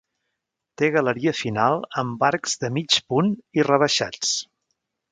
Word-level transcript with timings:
Té 0.81 0.89
galeria 0.95 1.33
final 1.41 1.79
amb 2.05 2.27
arcs 2.31 2.59
de 2.65 2.73
mig 2.79 2.99
punt 3.15 3.33
i 3.61 3.71
rebaixats. 3.71 4.35